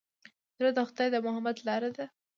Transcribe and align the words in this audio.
زړه 0.57 0.69
د 0.77 0.79
خدای 0.89 1.07
د 1.11 1.15
محبت 1.25 1.57
لاره 1.67 1.89
ده. 1.97 2.05